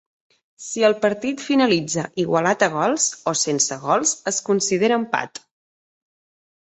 [0.67, 5.43] Si el partit finalitza igualat a gols o sense gols, es considera empat.